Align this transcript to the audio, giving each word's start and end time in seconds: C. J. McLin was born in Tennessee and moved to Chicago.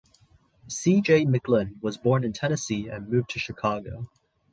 C. 0.67 0.99
J. 0.99 1.25
McLin 1.27 1.77
was 1.79 1.95
born 1.99 2.23
in 2.23 2.33
Tennessee 2.33 2.87
and 2.89 3.07
moved 3.07 3.29
to 3.33 3.39
Chicago. 3.39 4.09